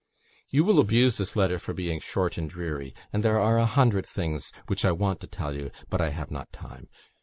"You 0.49 0.63
will 0.63 0.79
abuse 0.79 1.17
this 1.19 1.35
letter 1.35 1.59
for 1.59 1.75
being 1.75 1.99
short 1.99 2.35
and 2.35 2.49
dreary, 2.49 2.95
and 3.13 3.21
there 3.21 3.39
are 3.39 3.59
a 3.59 3.67
hundred 3.67 4.07
things 4.07 4.51
which 4.65 4.83
I 4.83 4.91
want 4.91 5.19
to 5.21 5.27
tell 5.27 5.55
you, 5.55 5.69
but 5.91 6.01
I 6.01 6.09
have 6.09 6.31
not 6.31 6.51
time. 6.51 6.87